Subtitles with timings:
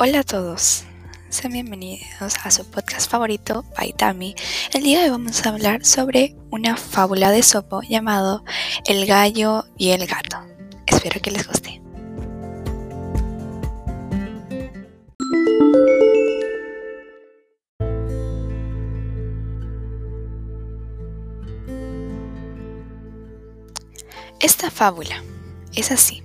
[0.00, 0.84] Hola a todos,
[1.28, 4.36] sean bienvenidos a su podcast favorito, Paitami.
[4.72, 8.44] El día de hoy vamos a hablar sobre una fábula de Sopo llamado
[8.86, 10.38] El gallo y el gato.
[10.86, 11.82] Espero que les guste.
[24.38, 25.24] Esta fábula
[25.74, 26.22] es así.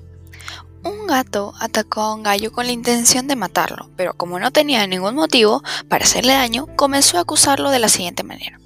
[0.83, 4.85] Un gato atacó a un gallo con la intención de matarlo, pero como no tenía
[4.85, 8.59] ningún motivo para hacerle daño, comenzó a acusarlo de la siguiente manera.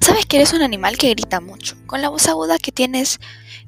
[0.00, 1.76] Sabes que eres un animal que grita mucho.
[1.86, 3.20] Con la voz aguda que tienes,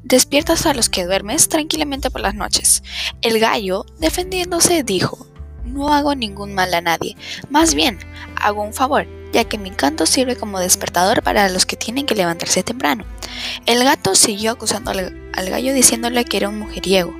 [0.02, 2.82] despiertas a los que duermes tranquilamente por las noches.
[3.20, 5.26] El gallo, defendiéndose, dijo,
[5.64, 7.16] no hago ningún mal a nadie,
[7.50, 7.98] más bien
[8.36, 12.16] hago un favor, ya que mi canto sirve como despertador para los que tienen que
[12.16, 13.04] levantarse temprano.
[13.64, 17.14] El gato siguió acusando al, al gallo diciéndole que era un mujeriego,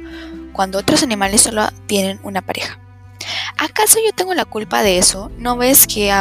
[0.52, 2.78] cuando otros animales solo tienen una pareja.
[3.58, 5.30] ¿Acaso yo tengo la culpa de eso?
[5.38, 6.12] ¿No ves que,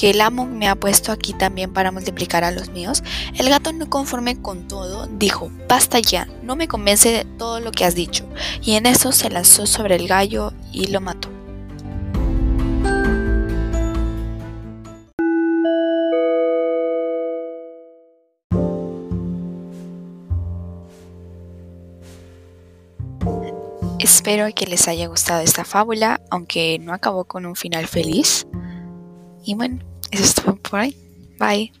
[0.00, 3.02] el amo me ha puesto aquí también para multiplicar a los míos?
[3.36, 7.72] El gato no conforme con todo, dijo, basta ya, no me convence de todo lo
[7.72, 8.26] que has dicho.
[8.62, 11.37] Y en eso se lanzó sobre el gallo y lo mató.
[23.98, 28.46] Espero que les haya gustado esta fábula, aunque no acabó con un final feliz.
[29.44, 29.78] Y bueno,
[30.10, 30.96] eso es todo por ahí.
[31.38, 31.72] Bye.